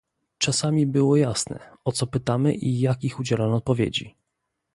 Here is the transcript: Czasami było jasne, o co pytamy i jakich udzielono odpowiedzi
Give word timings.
Czasami 0.37 0.85
było 0.87 1.17
jasne, 1.17 1.59
o 1.85 1.91
co 1.91 2.07
pytamy 2.07 2.55
i 2.55 2.79
jakich 2.79 3.19
udzielono 3.19 3.55
odpowiedzi 3.55 4.15